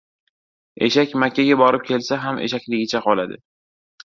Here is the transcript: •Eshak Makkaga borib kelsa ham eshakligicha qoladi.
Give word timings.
•Eshak 0.87 1.13
Makkaga 1.23 1.57
borib 1.63 1.85
kelsa 1.91 2.19
ham 2.25 2.41
eshakligicha 2.47 3.03
qoladi. 3.07 3.39